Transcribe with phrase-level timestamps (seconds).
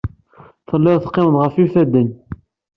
[0.69, 2.09] Telliḍ teqqimeḍ ɣef yifadden.